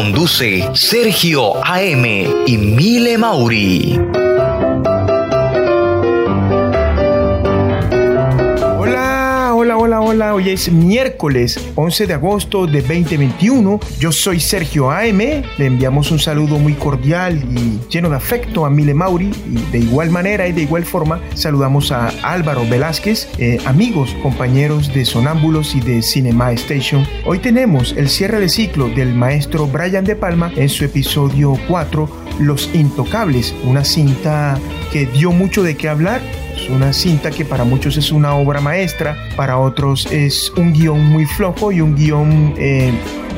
Conduce 0.00 0.66
Sergio 0.72 1.62
AM 1.62 2.06
y 2.46 2.56
Mile 2.56 3.18
Mauri. 3.18 4.19
Hoy 10.32 10.50
es 10.50 10.70
miércoles 10.70 11.58
11 11.74 12.06
de 12.06 12.14
agosto 12.14 12.66
de 12.66 12.82
2021. 12.82 13.80
Yo 13.98 14.12
soy 14.12 14.38
Sergio 14.38 14.90
AM. 14.90 15.18
Le 15.18 15.66
enviamos 15.66 16.12
un 16.12 16.20
saludo 16.20 16.58
muy 16.58 16.74
cordial 16.74 17.42
y 17.50 17.80
lleno 17.90 18.10
de 18.10 18.16
afecto 18.16 18.64
a 18.64 18.70
Mile 18.70 18.94
Mauri. 18.94 19.32
Y 19.50 19.58
de 19.72 19.78
igual 19.78 20.10
manera 20.10 20.46
y 20.46 20.52
de 20.52 20.62
igual 20.62 20.84
forma 20.84 21.20
saludamos 21.34 21.90
a 21.90 22.08
Álvaro 22.22 22.62
Velázquez, 22.68 23.28
eh, 23.38 23.58
amigos, 23.64 24.14
compañeros 24.22 24.94
de 24.94 25.04
Sonámbulos 25.04 25.74
y 25.74 25.80
de 25.80 26.00
Cinema 26.00 26.52
Station. 26.52 27.04
Hoy 27.24 27.40
tenemos 27.40 27.94
el 27.96 28.08
cierre 28.08 28.38
de 28.38 28.48
ciclo 28.48 28.88
del 28.88 29.14
maestro 29.14 29.66
Brian 29.66 30.04
De 30.04 30.14
Palma 30.14 30.52
en 30.54 30.68
su 30.68 30.84
episodio 30.84 31.58
4, 31.66 32.08
Los 32.38 32.72
Intocables, 32.72 33.52
una 33.64 33.84
cinta 33.84 34.58
que 34.92 35.06
dio 35.06 35.32
mucho 35.32 35.64
de 35.64 35.76
qué 35.76 35.88
hablar 35.88 36.20
una 36.68 36.92
cinta 36.92 37.30
que 37.30 37.44
para 37.44 37.64
muchos 37.64 37.96
es 37.96 38.12
una 38.12 38.34
obra 38.34 38.60
maestra, 38.60 39.16
para 39.36 39.58
otros 39.58 40.06
es 40.10 40.50
un 40.56 40.72
guion 40.72 41.04
muy 41.04 41.26
flojo 41.26 41.72
y 41.72 41.80
un 41.80 41.94
guion 41.94 42.54
eh, 42.58 42.92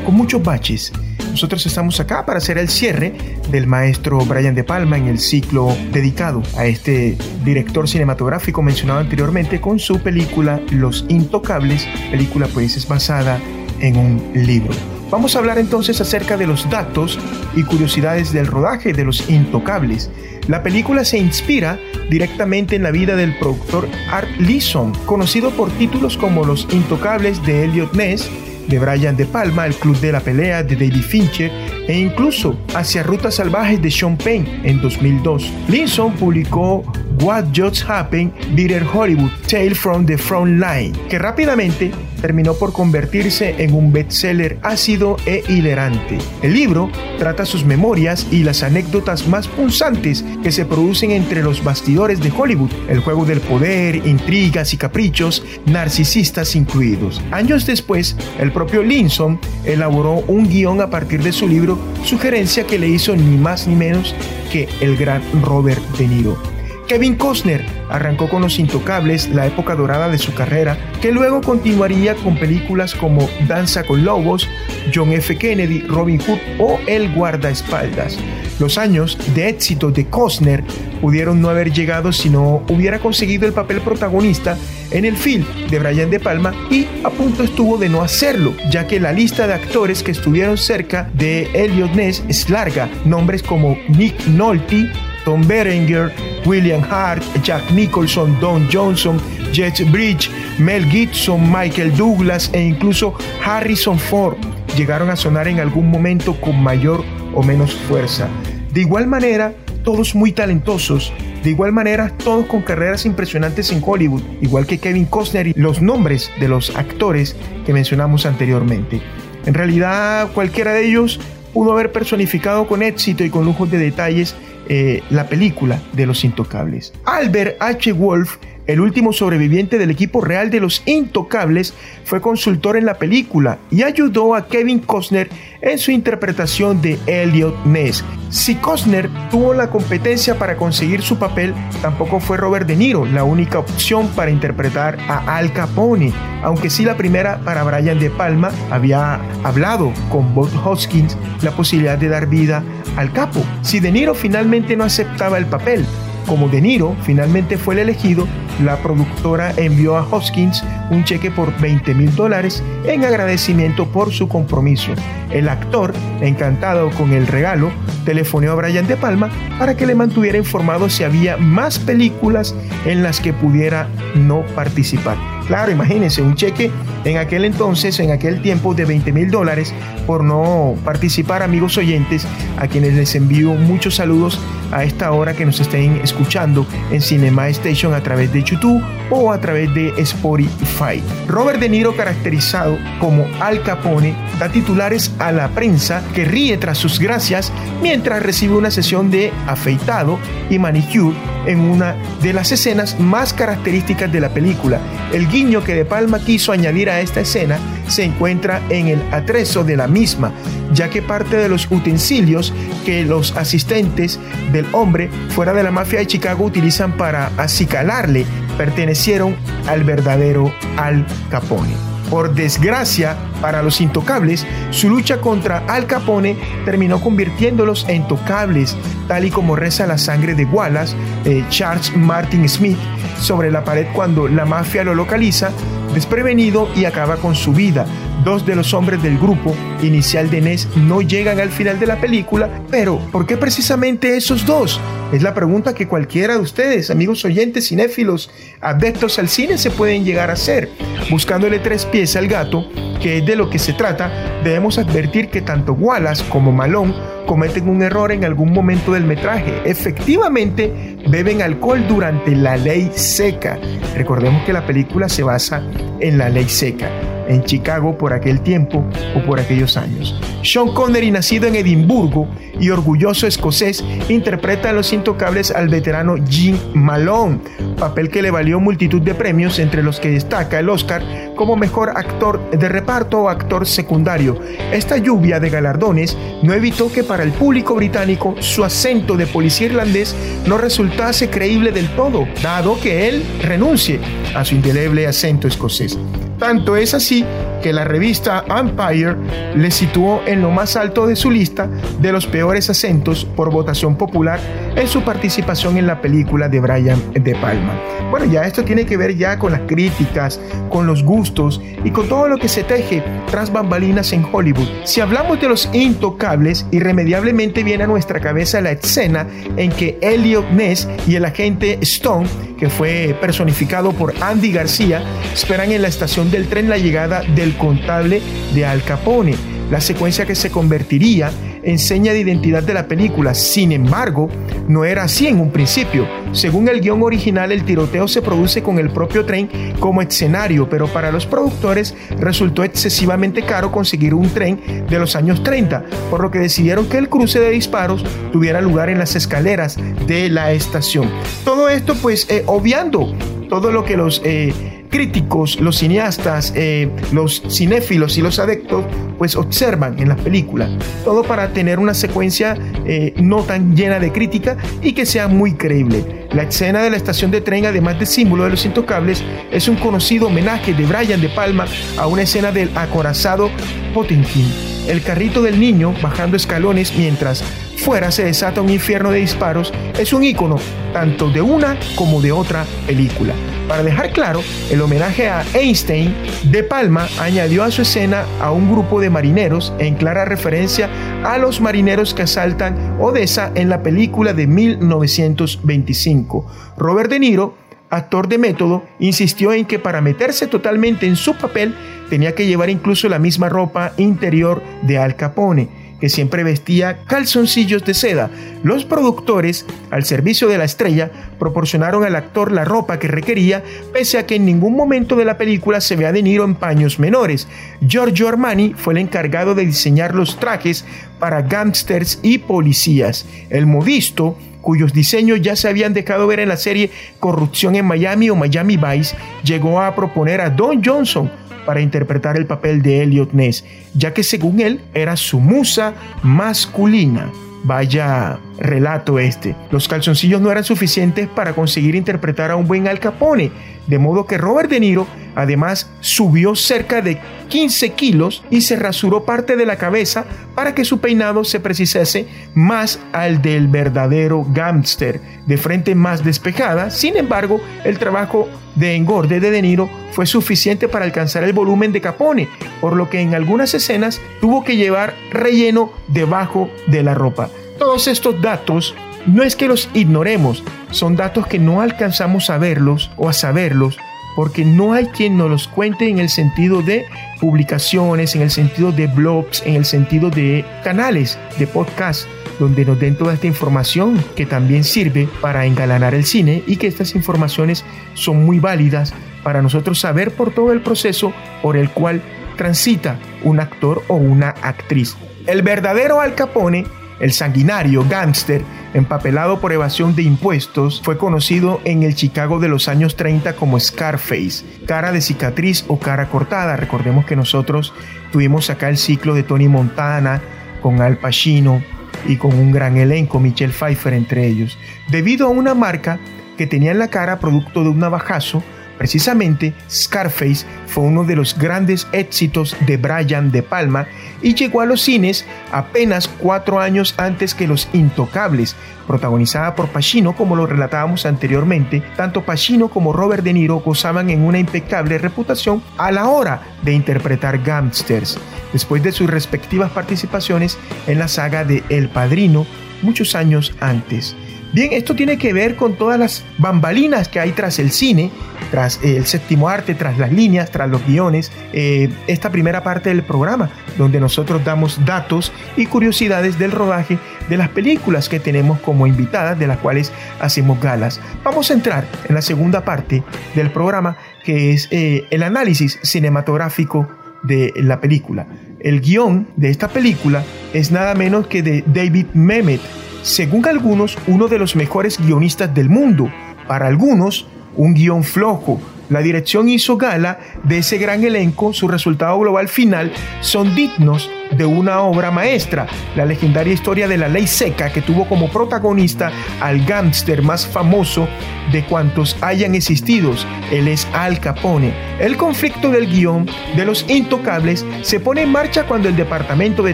con 0.05 0.15
muchos 0.15 0.43
baches. 0.43 0.91
Nosotros 1.31 1.65
estamos 1.65 1.99
acá 1.99 2.25
para 2.25 2.37
hacer 2.37 2.59
el 2.59 2.69
cierre 2.69 3.13
del 3.49 3.65
maestro 3.65 4.19
Brian 4.19 4.53
De 4.53 4.63
Palma 4.63 4.97
en 4.97 5.07
el 5.07 5.19
ciclo 5.19 5.75
dedicado 5.91 6.43
a 6.55 6.65
este 6.67 7.17
director 7.43 7.89
cinematográfico 7.89 8.61
mencionado 8.61 8.99
anteriormente 8.99 9.59
con 9.59 9.79
su 9.79 9.99
película 9.99 10.61
Los 10.71 11.05
Intocables. 11.09 11.87
Película 12.11 12.47
pues 12.53 12.77
es 12.77 12.87
basada 12.87 13.39
en 13.79 13.97
un 13.97 14.31
libro. 14.45 14.73
Vamos 15.09 15.35
a 15.35 15.39
hablar 15.39 15.57
entonces 15.59 16.01
acerca 16.01 16.37
de 16.37 16.47
los 16.47 16.69
datos 16.69 17.19
y 17.55 17.63
curiosidades 17.63 18.33
del 18.33 18.47
rodaje 18.47 18.93
de 18.93 19.05
Los 19.05 19.29
Intocables. 19.29 20.09
La 20.47 20.63
película 20.63 21.05
se 21.05 21.17
inspira 21.17 21.79
directamente 22.09 22.75
en 22.75 22.83
la 22.83 22.91
vida 22.91 23.15
del 23.15 23.37
productor 23.37 23.87
Art 24.11 24.29
Leeson, 24.39 24.93
conocido 25.05 25.51
por 25.51 25.69
títulos 25.71 26.17
como 26.17 26.43
Los 26.43 26.67
Intocables 26.71 27.43
de 27.45 27.63
Elliot 27.65 27.93
Ness, 27.93 28.29
de 28.67 28.79
Brian 28.79 29.15
De 29.15 29.25
Palma, 29.25 29.65
El 29.65 29.75
Club 29.75 29.99
de 29.99 30.11
la 30.11 30.19
Pelea 30.19 30.63
de 30.63 30.75
David 30.75 31.01
Fincher 31.01 31.51
e 31.87 31.97
incluso 31.97 32.57
Hacia 32.73 33.03
Rutas 33.03 33.35
Salvajes 33.35 33.81
de 33.81 33.91
Sean 33.91 34.17
Penn 34.17 34.45
en 34.63 34.81
2002. 34.81 35.51
Leeson 35.67 36.13
publicó 36.15 36.83
What 37.21 37.45
Just 37.55 37.89
Happened, 37.89 38.31
Bitter 38.55 38.83
Hollywood, 38.83 39.31
Tale 39.47 39.75
from 39.75 40.05
the 40.05 40.17
Front 40.17 40.59
Line, 40.59 40.93
que 41.09 41.19
rápidamente 41.19 41.91
terminó 42.23 42.53
por 42.53 42.71
convertirse 42.71 43.53
en 43.57 43.73
un 43.73 43.91
bestseller 43.91 44.57
ácido 44.61 45.17
e 45.25 45.43
hilarante. 45.49 46.19
El 46.41 46.53
libro 46.53 46.89
trata 47.19 47.45
sus 47.45 47.65
memorias 47.65 48.27
y 48.31 48.43
las 48.43 48.63
anécdotas 48.63 49.27
más 49.27 49.49
punzantes 49.49 50.23
que 50.41 50.53
se 50.53 50.63
producen 50.63 51.11
entre 51.11 51.43
los 51.43 51.61
bastidores 51.65 52.21
de 52.21 52.31
Hollywood, 52.31 52.71
el 52.87 53.01
juego 53.01 53.25
del 53.25 53.41
poder, 53.41 54.07
intrigas 54.07 54.73
y 54.73 54.77
caprichos, 54.77 55.43
narcisistas 55.65 56.55
incluidos. 56.55 57.21
Años 57.31 57.65
después, 57.65 58.15
el 58.39 58.53
propio 58.53 58.83
Linson 58.83 59.37
elaboró 59.65 60.23
un 60.29 60.47
guion 60.47 60.79
a 60.79 60.89
partir 60.89 61.21
de 61.23 61.33
su 61.33 61.45
libro, 61.45 61.77
sugerencia 62.05 62.65
que 62.65 62.79
le 62.79 62.87
hizo 62.87 63.17
ni 63.17 63.35
más 63.35 63.67
ni 63.67 63.75
menos 63.75 64.15
que 64.49 64.69
el 64.79 64.95
gran 64.95 65.21
Robert 65.41 65.83
De 65.97 66.07
Niro. 66.07 66.52
Kevin 66.93 67.15
Costner 67.15 67.65
arrancó 67.89 68.29
con 68.29 68.43
Los 68.43 68.59
Intocables, 68.59 69.27
la 69.29 69.47
época 69.47 69.73
dorada 69.73 70.09
de 70.09 70.19
su 70.19 70.31
carrera, 70.35 70.77
que 71.01 71.11
luego 71.11 71.41
continuaría 71.41 72.13
con 72.13 72.37
películas 72.37 72.93
como 72.93 73.27
Danza 73.47 73.83
con 73.83 74.05
Lobos, 74.05 74.47
John 74.93 75.11
F. 75.11 75.35
Kennedy, 75.35 75.79
Robin 75.87 76.19
Hood 76.19 76.37
o 76.59 76.79
El 76.85 77.11
Guardaespaldas. 77.15 78.19
Los 78.59 78.77
años 78.77 79.17
de 79.33 79.49
éxito 79.49 79.89
de 79.89 80.05
Costner 80.05 80.63
pudieron 81.01 81.41
no 81.41 81.49
haber 81.49 81.73
llegado 81.73 82.13
si 82.13 82.29
no 82.29 82.63
hubiera 82.69 82.99
conseguido 82.99 83.47
el 83.47 83.53
papel 83.53 83.81
protagonista 83.81 84.55
en 84.91 85.05
el 85.05 85.17
film 85.17 85.45
de 85.71 85.79
Brian 85.79 86.11
De 86.11 86.19
Palma 86.19 86.53
y 86.69 86.85
a 87.03 87.09
punto 87.09 87.41
estuvo 87.41 87.79
de 87.79 87.89
no 87.89 88.03
hacerlo, 88.03 88.53
ya 88.69 88.85
que 88.85 88.99
la 88.99 89.11
lista 89.11 89.47
de 89.47 89.53
actores 89.53 90.03
que 90.03 90.11
estuvieron 90.11 90.59
cerca 90.59 91.09
de 91.15 91.49
Elliot 91.55 91.95
Ness 91.95 92.23
es 92.27 92.51
larga, 92.51 92.87
nombres 93.03 93.41
como 93.41 93.75
Nick 93.89 94.27
Nolte, 94.27 94.91
Tom 95.25 95.45
Berenger, 95.47 96.11
William 96.45 96.81
Hart, 96.89 97.23
Jack 97.43 97.71
Nicholson, 97.71 98.37
Don 98.39 98.67
Johnson, 98.71 99.19
Jet 99.51 99.79
Bridge, 99.91 100.29
Mel 100.57 100.85
Gibson, 100.89 101.51
Michael 101.51 101.95
Douglas 101.95 102.49
e 102.53 102.61
incluso 102.61 103.15
Harrison 103.43 103.97
Ford 103.97 104.37
llegaron 104.75 105.09
a 105.09 105.15
sonar 105.15 105.47
en 105.47 105.59
algún 105.59 105.89
momento 105.89 106.39
con 106.39 106.61
mayor 106.61 107.03
o 107.33 107.43
menos 107.43 107.73
fuerza. 107.73 108.27
De 108.71 108.81
igual 108.81 109.07
manera, 109.07 109.53
todos 109.83 110.15
muy 110.15 110.31
talentosos, 110.31 111.13
de 111.43 111.49
igual 111.51 111.71
manera, 111.73 112.11
todos 112.23 112.45
con 112.45 112.61
carreras 112.61 113.05
impresionantes 113.05 113.71
en 113.71 113.81
Hollywood, 113.85 114.23
igual 114.41 114.65
que 114.65 114.79
Kevin 114.79 115.05
Costner 115.05 115.47
y 115.47 115.53
los 115.55 115.81
nombres 115.81 116.31
de 116.39 116.47
los 116.47 116.75
actores 116.75 117.35
que 117.65 117.73
mencionamos 117.73 118.25
anteriormente. 118.25 119.01
En 119.45 119.53
realidad, 119.53 120.31
cualquiera 120.33 120.71
de 120.71 120.87
ellos 120.87 121.19
pudo 121.53 121.73
haber 121.73 121.91
personificado 121.91 122.65
con 122.65 122.81
éxito 122.81 123.23
y 123.23 123.29
con 123.29 123.45
lujos 123.45 123.69
de 123.69 123.77
detalles 123.77 124.35
eh, 124.69 125.03
la 125.09 125.27
película 125.27 125.81
de 125.93 126.05
Los 126.05 126.23
Intocables. 126.23 126.93
Albert 127.05 127.57
H. 127.59 127.91
Wolf, 127.91 128.37
el 128.67 128.79
último 128.79 129.13
sobreviviente 129.13 129.77
del 129.77 129.91
equipo 129.91 130.21
real 130.21 130.49
de 130.49 130.59
Los 130.59 130.83
Intocables, 130.85 131.73
fue 132.05 132.21
consultor 132.21 132.77
en 132.77 132.85
la 132.85 132.95
película 132.95 133.59
y 133.71 133.83
ayudó 133.83 134.35
a 134.35 134.47
Kevin 134.47 134.79
Costner 134.79 135.29
en 135.61 135.77
su 135.77 135.91
interpretación 135.91 136.81
de 136.81 136.99
Elliot 137.07 137.65
Ness. 137.65 138.03
Si 138.29 138.55
Costner 138.55 139.09
tuvo 139.29 139.53
la 139.53 139.69
competencia 139.69 140.39
para 140.39 140.55
conseguir 140.55 141.01
su 141.01 141.19
papel, 141.19 141.53
tampoco 141.81 142.19
fue 142.19 142.37
Robert 142.37 142.65
De 142.65 142.75
Niro 142.75 143.05
la 143.05 143.23
única 143.23 143.59
opción 143.59 144.07
para 144.09 144.31
interpretar 144.31 144.97
a 145.07 145.37
Al 145.37 145.53
Capone, 145.53 146.11
aunque 146.41 146.69
sí 146.69 146.83
la 146.83 146.97
primera 146.97 147.39
para 147.39 147.63
Brian 147.63 147.99
De 147.99 148.09
Palma 148.09 148.51
había 148.71 149.19
hablado 149.43 149.93
con 150.09 150.33
Bob 150.33 150.49
Hoskins 150.65 151.17
la 151.41 151.51
posibilidad 151.51 151.97
de 151.97 152.09
dar 152.09 152.27
vida 152.27 152.63
al 152.95 153.11
capo. 153.11 153.43
Si 153.61 153.79
De 153.79 153.91
Niro 153.91 154.15
finalmente 154.15 154.75
no 154.75 154.83
aceptaba 154.83 155.37
el 155.37 155.45
papel, 155.45 155.85
como 156.27 156.49
De 156.49 156.61
Niro 156.61 156.95
finalmente 157.03 157.57
fue 157.57 157.75
el 157.75 157.81
elegido, 157.81 158.27
la 158.61 158.77
productora 158.77 159.53
envió 159.57 159.97
a 159.97 160.07
Hoskins 160.09 160.63
un 160.89 161.03
cheque 161.03 161.31
por 161.31 161.55
20 161.59 161.93
mil 161.93 162.15
dólares 162.15 162.63
en 162.85 163.03
agradecimiento 163.03 163.87
por 163.87 164.11
su 164.11 164.27
compromiso. 164.27 164.93
El 165.31 165.49
actor, 165.49 165.93
encantado 166.21 166.91
con 166.91 167.13
el 167.13 167.27
regalo, 167.27 167.71
telefoneó 168.05 168.51
a 168.51 168.55
Brian 168.55 168.87
De 168.87 168.97
Palma 168.97 169.29
para 169.57 169.75
que 169.75 169.85
le 169.85 169.95
mantuviera 169.95 170.37
informado 170.37 170.89
si 170.89 171.03
había 171.03 171.37
más 171.37 171.79
películas 171.79 172.55
en 172.85 173.03
las 173.03 173.19
que 173.19 173.33
pudiera 173.33 173.87
no 174.15 174.43
participar. 174.55 175.32
Claro, 175.47 175.71
imagínense, 175.71 176.21
un 176.21 176.35
cheque 176.35 176.71
en 177.03 177.17
aquel 177.17 177.45
entonces, 177.45 177.99
en 177.99 178.11
aquel 178.11 178.41
tiempo 178.41 178.73
de 178.73 178.85
20 178.85 179.11
mil 179.11 179.29
dólares 179.29 179.73
por 180.07 180.23
no 180.23 180.75
participar, 180.85 181.43
amigos 181.43 181.77
oyentes, 181.77 182.25
a 182.57 182.67
quienes 182.67 182.93
les 182.93 183.13
envío 183.15 183.53
muchos 183.53 183.95
saludos 183.95 184.39
a 184.71 184.83
esta 184.83 185.11
hora 185.11 185.33
que 185.33 185.45
nos 185.45 185.59
estén 185.59 185.99
escuchando 186.03 186.65
en 186.91 187.01
Cinema 187.01 187.47
Station 187.49 187.93
a 187.93 188.01
través 188.01 188.31
de 188.33 188.43
YouTube 188.43 188.81
o 189.11 189.31
a 189.31 189.39
través 189.39 189.73
de 189.73 189.93
Spotify. 189.97 191.01
Robert 191.27 191.59
De 191.59 191.69
Niro, 191.69 191.95
caracterizado 191.95 192.77
como 192.99 193.25
Al 193.39 193.61
Capone, 193.61 194.15
da 194.39 194.49
titulares 194.49 195.11
a 195.19 195.31
la 195.31 195.49
prensa 195.49 196.01
que 196.15 196.25
ríe 196.25 196.57
tras 196.57 196.77
sus 196.77 196.99
gracias 196.99 197.51
mientras 197.81 198.23
recibe 198.23 198.55
una 198.55 198.71
sesión 198.71 199.11
de 199.11 199.31
afeitado 199.45 200.17
y 200.49 200.57
manicure 200.57 201.32
en 201.45 201.59
una 201.59 201.95
de 202.21 202.33
las 202.33 202.51
escenas 202.51 202.99
más 202.99 203.33
características 203.33 204.11
de 204.11 204.19
la 204.19 204.29
película. 204.29 204.79
El 205.11 205.27
guiño 205.27 205.63
que 205.63 205.75
De 205.75 205.85
Palma 205.85 206.19
quiso 206.19 206.51
añadir 206.51 206.89
a 206.89 207.01
esta 207.01 207.21
escena 207.21 207.57
se 207.87 208.03
encuentra 208.03 208.61
en 208.69 208.87
el 208.87 209.01
atrezo 209.11 209.63
de 209.63 209.77
la 209.77 209.87
misma, 209.87 210.31
ya 210.73 210.89
que 210.89 211.01
parte 211.01 211.37
de 211.37 211.49
los 211.49 211.69
utensilios 211.69 212.53
que 212.85 213.03
los 213.03 213.35
asistentes 213.35 214.19
del 214.51 214.65
hombre 214.71 215.09
fuera 215.29 215.53
de 215.53 215.63
la 215.63 215.71
mafia 215.71 215.99
de 215.99 216.07
Chicago 216.07 216.45
utilizan 216.45 216.97
para 216.97 217.31
acicalarle 217.37 218.25
pertenecieron 218.57 219.35
al 219.67 219.83
verdadero 219.83 220.53
Al 220.77 221.05
Capone. 221.29 221.92
Por 222.13 222.35
desgracia 222.35 223.17
para 223.41 223.63
los 223.63 223.81
intocables, 223.81 224.45
su 224.69 224.87
lucha 224.87 225.19
contra 225.19 225.65
Al 225.67 225.87
Capone 225.87 226.37
terminó 226.63 227.01
convirtiéndolos 227.01 227.87
en 227.89 228.07
tocables, 228.07 228.77
tal 229.07 229.25
y 229.25 229.31
como 229.31 229.55
reza 229.55 229.87
la 229.87 229.97
sangre 229.97 230.35
de 230.35 230.45
Wallace, 230.45 230.95
eh, 231.25 231.43
Charles 231.49 231.97
Martin 231.97 232.47
Smith, 232.47 232.77
sobre 233.19 233.49
la 233.49 233.63
pared 233.63 233.87
cuando 233.95 234.27
la 234.27 234.45
mafia 234.45 234.83
lo 234.83 234.93
localiza 234.93 235.49
desprevenido 235.95 236.69
y 236.75 236.85
acaba 236.85 237.17
con 237.17 237.33
su 237.33 237.51
vida. 237.51 237.87
Dos 238.23 238.45
de 238.45 238.55
los 238.55 238.73
hombres 238.73 239.03
del 239.03 239.17
grupo 239.17 239.53
inicial 239.81 240.29
de 240.29 240.39
Ness 240.39 240.69
no 240.77 241.01
llegan 241.01 241.41
al 241.41 241.49
final 241.49 241.77
de 241.77 241.87
la 241.87 241.99
película, 241.99 242.49
pero 242.71 242.97
¿por 243.11 243.25
qué 243.25 243.35
precisamente 243.35 244.15
esos 244.15 244.45
dos? 244.45 244.79
Es 245.11 245.21
la 245.21 245.33
pregunta 245.33 245.75
que 245.75 245.89
cualquiera 245.89 246.35
de 246.35 246.39
ustedes, 246.39 246.89
amigos 246.89 247.25
oyentes, 247.25 247.67
cinéfilos, 247.67 248.31
adeptos 248.61 249.19
al 249.19 249.27
cine, 249.27 249.57
se 249.57 249.71
pueden 249.71 250.05
llegar 250.05 250.29
a 250.29 250.33
hacer. 250.33 250.69
Buscándole 251.09 251.59
tres 251.59 251.85
pies 251.85 252.15
al 252.15 252.29
gato, 252.29 252.65
que 253.01 253.17
es 253.17 253.25
de 253.25 253.35
lo 253.35 253.49
que 253.49 253.59
se 253.59 253.73
trata, 253.73 254.09
debemos 254.41 254.77
advertir 254.77 255.29
que 255.29 255.41
tanto 255.41 255.73
Wallace 255.73 256.23
como 256.29 256.53
Malone 256.53 256.95
cometen 257.25 257.67
un 257.67 257.81
error 257.81 258.13
en 258.13 258.23
algún 258.23 258.53
momento 258.53 258.93
del 258.93 259.03
metraje. 259.03 259.53
Efectivamente, 259.65 260.97
beben 261.09 261.41
alcohol 261.41 261.85
durante 261.89 262.33
la 262.37 262.55
ley 262.55 262.89
seca. 262.95 263.59
Recordemos 263.95 264.45
que 264.45 264.53
la 264.53 264.65
película 264.65 265.09
se 265.09 265.23
basa 265.23 265.61
en 265.99 266.17
la 266.17 266.29
ley 266.29 266.47
seca 266.47 266.89
en 267.27 267.43
Chicago 267.43 267.97
por 267.97 268.13
aquel 268.13 268.41
tiempo 268.41 268.83
o 269.15 269.19
por 269.25 269.39
aquellos 269.39 269.77
años. 269.77 270.19
Sean 270.43 270.73
Connery, 270.73 271.11
nacido 271.11 271.47
en 271.47 271.55
Edimburgo 271.55 272.27
y 272.59 272.69
orgulloso 272.69 273.27
escocés, 273.27 273.83
interpreta 274.09 274.69
a 274.69 274.73
los 274.73 274.91
intocables 274.93 275.51
al 275.51 275.69
veterano 275.69 276.15
Jim 276.27 276.57
Malone, 276.73 277.39
papel 277.77 278.09
que 278.09 278.21
le 278.21 278.31
valió 278.31 278.59
multitud 278.59 279.01
de 279.01 279.15
premios, 279.15 279.59
entre 279.59 279.83
los 279.83 279.99
que 279.99 280.09
destaca 280.09 280.59
el 280.59 280.69
Oscar 280.69 281.01
como 281.35 281.55
mejor 281.55 281.91
actor 281.95 282.49
de 282.51 282.69
reparto 282.69 283.21
o 283.21 283.29
actor 283.29 283.65
secundario. 283.65 284.39
Esta 284.71 284.97
lluvia 284.97 285.39
de 285.39 285.49
galardones 285.49 286.17
no 286.43 286.53
evitó 286.53 286.91
que 286.91 287.03
para 287.03 287.23
el 287.23 287.31
público 287.31 287.75
británico 287.75 288.35
su 288.39 288.63
acento 288.63 289.17
de 289.17 289.27
policía 289.27 289.67
irlandés 289.67 290.15
no 290.45 290.57
resultase 290.57 291.29
creíble 291.29 291.71
del 291.71 291.89
todo, 291.95 292.27
dado 292.41 292.79
que 292.79 293.07
él 293.07 293.23
renuncie 293.41 293.99
a 294.35 294.43
su 294.45 294.55
indeleble 294.55 295.07
acento 295.07 295.47
escocés. 295.47 295.97
Tanto 296.43 296.75
es 296.75 296.93
así 296.93 297.23
que 297.63 297.73
la 297.73 297.85
revista 297.85 298.43
Empire 298.49 299.15
le 299.55 299.71
situó 299.71 300.21
en 300.27 300.41
lo 300.41 300.51
más 300.51 300.75
alto 300.75 301.07
de 301.07 301.15
su 301.15 301.31
lista 301.31 301.69
de 301.99 302.11
los 302.11 302.27
peores 302.27 302.69
acentos 302.69 303.23
por 303.23 303.51
votación 303.51 303.95
popular 303.95 304.39
en 304.75 304.87
su 304.87 305.01
participación 305.01 305.77
en 305.77 305.87
la 305.87 306.01
película 306.01 306.49
de 306.49 306.59
Brian 306.59 307.01
De 307.13 307.33
Palma. 307.35 307.73
Bueno, 308.11 308.31
ya 308.31 308.41
esto 308.41 308.63
tiene 308.63 308.85
que 308.85 308.97
ver 308.97 309.15
ya 309.15 309.39
con 309.39 309.53
las 309.53 309.61
críticas, 309.61 310.39
con 310.69 310.85
los 310.85 311.03
gustos 311.03 311.61
y 311.83 311.91
con 311.91 312.07
todo 312.07 312.27
lo 312.27 312.37
que 312.37 312.47
se 312.47 312.63
teje 312.63 313.01
tras 313.27 313.51
bambalinas 313.51 314.11
en 314.11 314.25
Hollywood. 314.29 314.67
Si 314.83 315.01
hablamos 315.01 315.39
de 315.39 315.47
los 315.47 315.69
intocables, 315.73 316.65
irremediablemente 316.71 317.63
viene 317.63 317.85
a 317.85 317.87
nuestra 317.87 318.19
cabeza 318.19 318.61
la 318.61 318.71
escena 318.71 319.25
en 319.55 319.71
que 319.71 319.97
Elliot 320.01 320.49
Ness 320.51 320.87
y 321.07 321.15
el 321.15 321.25
agente 321.25 321.79
Stone, 321.81 322.27
que 322.59 322.69
fue 322.69 323.15
personificado 323.21 323.93
por 323.93 324.13
Andy 324.21 324.51
García, 324.51 325.01
esperan 325.33 325.71
en 325.71 325.81
la 325.81 325.87
estación 325.87 326.29
del 326.29 326.47
tren 326.47 326.69
la 326.69 326.77
llegada 326.77 327.21
del 327.35 327.52
contable 327.57 328.21
de 328.53 328.65
Al 328.65 328.83
Capone, 328.83 329.35
la 329.69 329.81
secuencia 329.81 330.25
que 330.25 330.35
se 330.35 330.51
convertiría 330.51 331.31
en 331.63 331.79
seña 331.79 332.13
de 332.13 332.19
identidad 332.19 332.63
de 332.63 332.73
la 332.73 332.87
película. 332.87 333.33
Sin 333.33 333.71
embargo, 333.71 334.29
no 334.67 334.85
era 334.85 335.03
así 335.03 335.27
en 335.27 335.39
un 335.39 335.51
principio. 335.51 336.07
Según 336.31 336.67
el 336.67 336.81
guion 336.81 337.01
original, 337.01 337.51
el 337.51 337.63
tiroteo 337.63 338.07
se 338.07 338.21
produce 338.21 338.61
con 338.61 338.79
el 338.79 338.89
propio 338.91 339.25
tren 339.25 339.73
como 339.79 340.01
escenario, 340.01 340.69
pero 340.69 340.87
para 340.87 341.11
los 341.11 341.25
productores 341.25 341.95
resultó 342.19 342.63
excesivamente 342.63 343.43
caro 343.43 343.71
conseguir 343.71 344.13
un 344.13 344.29
tren 344.29 344.85
de 344.89 344.99
los 344.99 345.15
años 345.15 345.43
30, 345.43 345.85
por 346.09 346.21
lo 346.21 346.31
que 346.31 346.39
decidieron 346.39 346.87
que 346.87 346.97
el 346.97 347.09
cruce 347.09 347.39
de 347.39 347.49
disparos 347.49 348.03
tuviera 348.31 348.61
lugar 348.61 348.89
en 348.89 348.99
las 348.99 349.15
escaleras 349.15 349.77
de 350.07 350.29
la 350.29 350.51
estación. 350.51 351.09
Todo 351.45 351.69
esto 351.69 351.95
pues 351.95 352.29
eh, 352.29 352.43
obviando 352.45 353.15
todo 353.49 353.71
lo 353.71 353.85
que 353.85 353.97
los... 353.97 354.21
Eh, 354.23 354.72
críticos, 354.93 355.59
los 355.59 355.77
cineastas, 355.77 356.53
eh, 356.55 356.87
los 357.11 357.41
cinéfilos 357.49 358.15
y 358.19 358.21
los 358.21 358.37
adeptos, 358.37 358.85
pues 359.17 359.35
observan 359.35 359.97
en 359.97 360.09
la 360.09 360.15
película. 360.15 360.69
Todo 361.03 361.23
para 361.23 361.51
tener 361.51 361.79
una 361.79 361.95
secuencia 361.95 362.55
eh, 362.85 363.11
no 363.17 363.41
tan 363.41 363.75
llena 363.75 363.99
de 363.99 364.11
crítica 364.11 364.55
y 364.83 364.93
que 364.93 365.07
sea 365.07 365.27
muy 365.27 365.53
creíble. 365.55 366.27
La 366.31 366.43
escena 366.43 366.83
de 366.83 366.91
la 366.91 366.97
estación 366.97 367.31
de 367.31 367.41
tren, 367.41 367.65
además 367.65 367.99
de 367.99 368.05
símbolo 368.05 368.43
de 368.43 368.51
los 368.51 368.65
intocables, 368.65 369.23
es 369.51 369.67
un 369.67 369.77
conocido 369.77 370.27
homenaje 370.27 370.75
de 370.75 370.85
Brian 370.85 371.21
De 371.21 371.29
Palma 371.29 371.65
a 371.97 372.05
una 372.05 372.21
escena 372.21 372.51
del 372.51 372.69
acorazado 372.77 373.49
Potemkin. 373.95 374.45
El 374.87 375.01
carrito 375.01 375.41
del 375.41 375.59
niño 375.59 375.95
bajando 376.03 376.37
escalones 376.37 376.93
mientras 376.95 377.43
fuera 377.77 378.11
se 378.11 378.25
desata 378.25 378.61
un 378.61 378.69
infierno 378.69 379.09
de 379.09 379.21
disparos 379.21 379.73
es 379.97 380.13
un 380.13 380.23
icono 380.23 380.57
tanto 380.93 381.31
de 381.31 381.41
una 381.41 381.79
como 381.95 382.21
de 382.21 382.31
otra 382.31 382.63
película. 382.85 383.33
Para 383.67 383.83
dejar 383.83 384.11
claro 384.11 384.41
el 384.69 384.81
homenaje 384.81 385.29
a 385.29 385.43
Einstein, 385.53 386.13
De 386.51 386.63
Palma 386.63 387.07
añadió 387.19 387.63
a 387.63 387.71
su 387.71 387.81
escena 387.83 388.25
a 388.41 388.51
un 388.51 388.69
grupo 388.69 388.99
de 388.99 389.09
marineros 389.09 389.73
en 389.79 389.95
clara 389.95 390.25
referencia 390.25 390.89
a 391.23 391.37
los 391.37 391.61
marineros 391.61 392.13
que 392.13 392.23
asaltan 392.23 392.97
Odessa 392.99 393.51
en 393.55 393.69
la 393.69 393.81
película 393.81 394.33
de 394.33 394.47
1925. 394.47 396.45
Robert 396.77 397.09
De 397.09 397.19
Niro 397.19 397.55
actor 397.93 398.27
de 398.27 398.39
método, 398.39 398.83
insistió 398.99 399.53
en 399.53 399.65
que 399.65 399.77
para 399.77 400.01
meterse 400.01 400.47
totalmente 400.47 401.05
en 401.05 401.15
su 401.15 401.35
papel 401.35 401.75
tenía 402.09 402.33
que 402.33 402.47
llevar 402.47 402.71
incluso 402.71 403.07
la 403.07 403.19
misma 403.19 403.49
ropa 403.49 403.93
interior 403.97 404.63
de 404.81 404.97
Al 404.97 405.15
Capone 405.15 405.82
que 406.03 406.09
siempre 406.09 406.43
vestía 406.43 407.05
calzoncillos 407.05 407.85
de 407.85 407.93
seda. 407.93 408.29
Los 408.61 408.83
productores, 408.83 409.65
al 409.89 410.03
servicio 410.03 410.49
de 410.49 410.57
la 410.57 410.65
estrella, 410.65 411.09
proporcionaron 411.39 412.03
al 412.03 412.17
actor 412.17 412.51
la 412.51 412.65
ropa 412.65 412.99
que 412.99 413.07
requería, 413.07 413.63
pese 413.93 414.17
a 414.17 414.25
que 414.25 414.35
en 414.35 414.43
ningún 414.43 414.75
momento 414.75 415.15
de 415.15 415.23
la 415.23 415.37
película 415.37 415.79
se 415.79 415.95
vea 415.95 416.11
De 416.11 416.21
Niro 416.21 416.43
en 416.43 416.55
paños 416.55 416.99
menores. 416.99 417.47
Giorgio 417.79 418.27
Armani 418.27 418.73
fue 418.75 418.95
el 418.95 418.97
encargado 418.97 419.55
de 419.55 419.65
diseñar 419.65 420.13
los 420.13 420.37
trajes 420.41 420.83
para 421.19 421.41
gángsters 421.41 422.19
y 422.21 422.39
policías. 422.39 423.25
El 423.49 423.65
modisto 423.65 424.35
cuyos 424.63 424.91
diseños 424.93 425.41
ya 425.41 425.55
se 425.55 425.67
habían 425.69 425.93
dejado 425.93 426.25
ver 426.25 426.39
en 426.39 426.49
la 426.49 426.57
serie 426.57 426.89
Corrupción 427.19 427.75
en 427.75 427.85
Miami 427.85 428.29
o 428.29 428.35
Miami 428.35 428.77
Vice, 428.77 429.15
llegó 429.43 429.79
a 429.79 429.93
proponer 429.93 430.41
a 430.41 430.49
Don 430.49 430.83
Johnson 430.83 431.29
para 431.65 431.81
interpretar 431.81 432.37
el 432.37 432.45
papel 432.45 432.81
de 432.81 433.03
Elliot 433.03 433.33
Ness, 433.33 433.65
ya 433.93 434.13
que 434.13 434.23
según 434.23 434.59
él 434.59 434.81
era 434.93 435.15
su 435.15 435.39
musa 435.39 435.93
masculina. 436.21 437.31
Vaya 437.65 438.39
relato 438.57 439.19
este. 439.19 439.55
Los 439.71 439.87
calzoncillos 439.87 440.41
no 440.41 440.51
eran 440.51 440.65
suficientes 440.65 441.29
para 441.29 441.53
conseguir 441.53 441.95
interpretar 441.95 442.51
a 442.51 442.57
un 442.57 442.67
buen 442.67 442.89
Al 442.89 442.99
Capone, 442.99 443.51
de 443.87 443.99
modo 443.99 444.25
que 444.25 444.37
Robert 444.37 444.69
De 444.69 444.81
Niro 444.81 445.07
además 445.35 445.89
subió 445.99 446.55
cerca 446.55 447.01
de 447.01 447.19
15 447.49 447.91
kilos 447.91 448.43
y 448.49 448.61
se 448.61 448.75
rasuró 448.75 449.25
parte 449.25 449.55
de 449.55 449.65
la 449.65 449.77
cabeza 449.77 450.25
para 450.55 450.73
que 450.75 450.85
su 450.85 450.99
peinado 450.99 451.43
se 451.43 451.59
precisase 451.59 452.27
más 452.53 452.99
al 453.11 453.41
del 453.41 453.67
verdadero 453.67 454.45
gángster, 454.49 455.21
de 455.45 455.57
frente 455.57 455.95
más 455.95 456.23
despejada. 456.23 456.89
Sin 456.89 457.17
embargo, 457.17 457.59
el 457.83 457.99
trabajo 457.99 458.47
de 458.75 458.95
engorde 458.95 459.39
de 459.39 459.51
De 459.51 459.61
Niro 459.61 459.89
fue 460.11 460.25
suficiente 460.25 460.87
para 460.87 461.05
alcanzar 461.05 461.43
el 461.43 461.53
volumen 461.53 461.91
de 461.91 462.01
Capone, 462.01 462.49
por 462.81 462.95
lo 462.95 463.09
que 463.09 463.19
en 463.19 463.35
algunas 463.35 463.73
escenas 463.73 464.21
tuvo 464.41 464.63
que 464.63 464.77
llevar 464.77 465.13
relleno 465.31 465.91
debajo 466.07 466.69
de 466.87 467.03
la 467.03 467.13
ropa. 467.13 467.49
Todos 467.77 468.07
estos 468.07 468.41
datos 468.41 468.95
no 469.25 469.43
es 469.43 469.55
que 469.55 469.67
los 469.67 469.89
ignoremos, 469.93 470.63
son 470.91 471.15
datos 471.15 471.47
que 471.47 471.59
no 471.59 471.81
alcanzamos 471.81 472.49
a 472.49 472.57
verlos 472.57 473.11
o 473.17 473.29
a 473.29 473.33
saberlos 473.33 473.97
porque 474.35 474.65
no 474.65 474.93
hay 474.93 475.07
quien 475.07 475.37
nos 475.37 475.49
los 475.49 475.67
cuente 475.67 476.07
en 476.07 476.19
el 476.19 476.29
sentido 476.29 476.81
de 476.81 477.05
publicaciones, 477.39 478.35
en 478.35 478.41
el 478.41 478.51
sentido 478.51 478.91
de 478.91 479.07
blogs, 479.07 479.61
en 479.65 479.75
el 479.75 479.85
sentido 479.85 480.29
de 480.29 480.65
canales 480.83 481.37
de 481.57 481.67
podcast 481.67 482.27
donde 482.59 482.85
nos 482.85 482.99
den 482.99 483.17
toda 483.17 483.33
esta 483.33 483.47
información 483.47 484.23
que 484.35 484.45
también 484.45 484.83
sirve 484.83 485.27
para 485.41 485.65
engalanar 485.65 486.13
el 486.13 486.25
cine 486.25 486.63
y 486.67 486.77
que 486.77 486.87
estas 486.87 487.15
informaciones 487.15 487.83
son 488.13 488.45
muy 488.45 488.59
válidas 488.59 489.13
para 489.43 489.61
nosotros 489.61 489.99
saber 489.99 490.31
por 490.31 490.53
todo 490.53 490.71
el 490.71 490.81
proceso 490.81 491.33
por 491.61 491.77
el 491.77 491.89
cual 491.89 492.21
transita 492.55 493.19
un 493.43 493.59
actor 493.59 494.03
o 494.07 494.15
una 494.15 494.49
actriz. 494.61 495.17
El 495.45 495.61
verdadero 495.61 496.21
Al 496.21 496.35
Capone, 496.35 496.85
el 497.19 497.33
sanguinario 497.33 498.05
gángster, 498.07 498.61
empapelado 498.93 499.59
por 499.59 499.71
evasión 499.71 500.15
de 500.15 500.23
impuestos, 500.23 501.01
fue 501.03 501.17
conocido 501.17 501.81
en 501.83 502.03
el 502.03 502.15
Chicago 502.15 502.59
de 502.59 502.67
los 502.67 502.87
años 502.87 503.15
30 503.15 503.53
como 503.55 503.79
Scarface, 503.79 504.63
cara 504.85 505.11
de 505.11 505.21
cicatriz 505.21 505.85
o 505.87 505.99
cara 505.99 506.29
cortada. 506.29 506.75
Recordemos 506.75 507.25
que 507.25 507.35
nosotros 507.35 507.93
tuvimos 508.31 508.69
acá 508.69 508.89
el 508.89 508.97
ciclo 508.97 509.33
de 509.33 509.43
Tony 509.43 509.67
Montana 509.67 510.41
con 510.81 511.01
Al 511.01 511.17
Pacino 511.17 511.81
y 512.27 512.37
con 512.37 512.53
un 512.53 512.71
gran 512.71 512.97
elenco, 512.97 513.39
Michelle 513.39 513.73
Pfeiffer 513.73 514.13
entre 514.13 514.47
ellos, 514.47 514.77
debido 515.09 515.47
a 515.47 515.51
una 515.51 515.73
marca 515.73 516.19
que 516.57 516.67
tenía 516.67 516.91
en 516.91 516.99
la 516.99 517.07
cara 517.07 517.39
producto 517.39 517.83
de 517.83 517.89
un 517.89 517.99
navajazo 517.99 518.63
Precisamente, 519.03 519.73
Scarface 519.91 520.65
fue 520.87 521.03
uno 521.03 521.25
de 521.25 521.35
los 521.35 521.57
grandes 521.59 522.07
éxitos 522.13 522.73
de 522.87 522.95
Brian 522.95 523.51
De 523.51 523.61
Palma 523.61 524.07
y 524.41 524.53
llegó 524.53 524.79
a 524.79 524.85
los 524.85 525.01
cines 525.01 525.45
apenas 525.73 526.29
cuatro 526.29 526.79
años 526.79 527.13
antes 527.17 527.53
que 527.53 527.67
Los 527.67 527.89
Intocables, 527.91 528.77
protagonizada 529.05 529.75
por 529.75 529.89
Pacino 529.89 530.37
como 530.37 530.55
lo 530.55 530.67
relatábamos 530.67 531.25
anteriormente. 531.25 532.01
Tanto 532.15 532.45
Pacino 532.45 532.87
como 532.87 533.11
Robert 533.11 533.43
De 533.43 533.51
Niro 533.51 533.81
gozaban 533.81 534.29
en 534.29 534.41
una 534.41 534.59
impecable 534.59 535.17
reputación 535.17 535.83
a 535.97 536.09
la 536.09 536.29
hora 536.29 536.61
de 536.81 536.93
interpretar 536.93 537.61
gangsters, 537.61 538.39
después 538.71 539.03
de 539.03 539.11
sus 539.11 539.29
respectivas 539.29 539.91
participaciones 539.91 540.77
en 541.07 541.19
la 541.19 541.27
saga 541.27 541.65
de 541.65 541.83
El 541.89 542.07
Padrino 542.07 542.65
muchos 543.01 543.35
años 543.35 543.75
antes. 543.81 544.33
Bien, 544.73 544.91
esto 544.91 545.15
tiene 545.15 545.37
que 545.37 545.53
ver 545.53 545.75
con 545.75 545.93
todas 545.93 546.19
las 546.19 546.43
bambalinas 546.57 547.27
que 547.27 547.39
hay 547.39 547.51
tras 547.51 547.77
el 547.77 547.91
cine, 547.91 548.31
tras 548.71 548.99
el 549.03 549.27
séptimo 549.27 549.69
arte, 549.69 549.93
tras 549.93 550.17
las 550.17 550.31
líneas, 550.31 550.71
tras 550.71 550.89
los 550.89 551.05
guiones, 551.05 551.51
eh, 551.73 552.09
esta 552.25 552.51
primera 552.51 552.81
parte 552.81 553.09
del 553.09 553.21
programa, 553.21 553.69
donde 553.99 554.19
nosotros 554.19 554.65
damos 554.65 555.05
datos 555.05 555.51
y 555.77 555.85
curiosidades 555.85 556.57
del 556.57 556.71
rodaje 556.71 557.19
de 557.49 557.57
las 557.57 557.69
películas 557.69 558.29
que 558.29 558.39
tenemos 558.39 558.79
como 558.79 559.05
invitadas, 559.05 559.59
de 559.59 559.67
las 559.67 559.77
cuales 559.77 560.11
hacemos 560.39 560.81
galas. 560.81 561.21
Vamos 561.43 561.69
a 561.69 561.75
entrar 561.75 562.07
en 562.27 562.33
la 562.33 562.41
segunda 562.41 562.83
parte 562.83 563.21
del 563.53 563.69
programa, 563.69 564.17
que 564.43 564.71
es 564.71 564.87
eh, 564.89 565.27
el 565.29 565.43
análisis 565.43 565.99
cinematográfico 566.01 567.07
de 567.43 567.71
la 567.75 568.01
película. 568.01 568.47
El 568.79 569.01
guion 569.01 569.47
de 569.55 569.69
esta 569.69 569.87
película 569.87 570.43
es 570.73 570.91
nada 570.91 571.13
menos 571.13 571.45
que 571.45 571.61
de 571.61 571.83
David 571.85 572.25
Mamet, 572.33 572.81
según 573.23 573.65
algunos, 573.65 574.17
uno 574.27 574.47
de 574.47 574.59
los 574.59 574.75
mejores 574.75 575.17
guionistas 575.17 575.73
del 575.73 575.89
mundo. 575.89 576.31
Para 576.67 576.87
algunos, 576.87 577.47
un 577.75 577.93
guion 577.93 578.23
flojo, 578.23 578.79
la 579.09 579.21
dirección 579.21 579.67
hizo 579.67 579.97
gala 579.97 580.39
de 580.63 580.79
ese 580.79 580.97
gran 580.97 581.23
elenco, 581.23 581.73
su 581.73 581.87
resultado 581.87 582.39
global 582.39 582.67
final 582.67 583.11
son 583.41 583.75
dignos 583.75 584.29
de 584.57 584.65
una 584.65 585.01
obra 585.01 585.31
maestra, 585.31 585.87
la 586.15 586.25
legendaria 586.25 586.73
historia 586.73 587.07
de 587.07 587.17
la 587.17 587.27
ley 587.27 587.47
seca 587.47 587.91
que 587.91 588.01
tuvo 588.01 588.27
como 588.27 588.49
protagonista 588.49 589.31
al 589.59 589.85
gángster 589.85 590.41
más 590.41 590.65
famoso 590.65 591.27
de 591.71 591.83
cuantos 591.85 592.35
hayan 592.41 592.75
existido, 592.75 593.33
él 593.71 593.87
es 593.87 594.07
Al 594.13 594.39
Capone. 594.39 594.93
El 595.19 595.37
conflicto 595.37 595.89
del 595.89 596.07
guion 596.07 596.49
de 596.75 596.85
los 596.85 597.05
intocables 597.09 597.85
se 598.01 598.19
pone 598.19 598.41
en 598.41 598.51
marcha 598.51 598.83
cuando 598.83 599.07
el 599.07 599.15
Departamento 599.15 599.83
de 599.83 599.93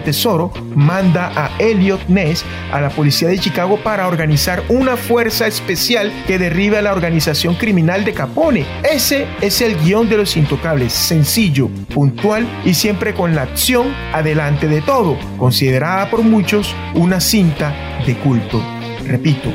Tesoro 0.00 0.52
manda 0.74 1.30
a 1.36 1.50
Elliot 1.58 2.08
Ness 2.08 2.44
a 2.72 2.80
la 2.80 2.90
policía 2.90 3.28
de 3.28 3.38
Chicago 3.38 3.78
para 3.82 4.08
organizar 4.08 4.62
una 4.68 4.96
fuerza 4.96 5.46
especial 5.46 6.12
que 6.26 6.38
derribe 6.38 6.78
a 6.78 6.82
la 6.82 6.92
organización 6.92 7.54
criminal 7.54 8.04
de 8.04 8.14
Capone. 8.14 8.66
Ese 8.82 9.26
es 9.40 9.60
el 9.60 9.76
guion 9.76 10.08
de 10.08 10.16
los 10.16 10.36
intocables, 10.36 10.92
sencillo, 10.92 11.68
puntual 11.94 12.46
y 12.64 12.74
siempre 12.74 13.14
con 13.14 13.34
la 13.34 13.42
acción 13.42 13.94
adelante 14.12 14.49
de 14.58 14.82
todo, 14.82 15.16
considerada 15.36 16.10
por 16.10 16.22
muchos 16.22 16.74
una 16.94 17.20
cinta 17.20 17.72
de 18.04 18.16
culto. 18.16 18.60
Repito, 19.06 19.48